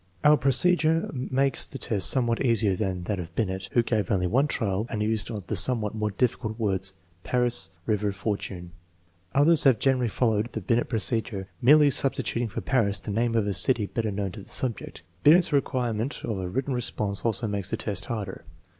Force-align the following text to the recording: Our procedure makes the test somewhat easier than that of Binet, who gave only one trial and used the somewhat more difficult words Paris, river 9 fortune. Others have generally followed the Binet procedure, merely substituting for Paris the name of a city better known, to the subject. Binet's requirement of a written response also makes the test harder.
Our 0.23 0.35
procedure 0.35 1.11
makes 1.13 1.67
the 1.67 1.77
test 1.77 2.09
somewhat 2.09 2.41
easier 2.43 2.75
than 2.75 3.03
that 3.03 3.19
of 3.19 3.35
Binet, 3.35 3.69
who 3.73 3.83
gave 3.83 4.09
only 4.09 4.25
one 4.25 4.47
trial 4.47 4.87
and 4.89 5.03
used 5.03 5.29
the 5.47 5.55
somewhat 5.55 5.93
more 5.93 6.09
difficult 6.09 6.57
words 6.57 6.93
Paris, 7.23 7.69
river 7.85 8.07
9 8.07 8.13
fortune. 8.13 8.71
Others 9.35 9.65
have 9.65 9.77
generally 9.77 10.07
followed 10.07 10.53
the 10.53 10.59
Binet 10.61 10.89
procedure, 10.89 11.49
merely 11.61 11.91
substituting 11.91 12.47
for 12.47 12.61
Paris 12.61 12.97
the 12.97 13.11
name 13.11 13.35
of 13.35 13.45
a 13.45 13.53
city 13.53 13.85
better 13.85 14.09
known, 14.11 14.31
to 14.31 14.41
the 14.41 14.49
subject. 14.49 15.03
Binet's 15.21 15.53
requirement 15.53 16.23
of 16.23 16.39
a 16.39 16.49
written 16.49 16.73
response 16.73 17.23
also 17.23 17.45
makes 17.45 17.69
the 17.69 17.77
test 17.77 18.05
harder. 18.05 18.43